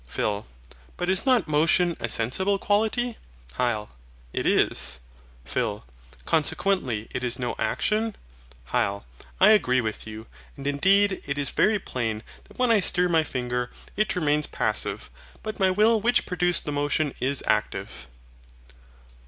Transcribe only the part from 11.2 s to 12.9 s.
it is very plain that when I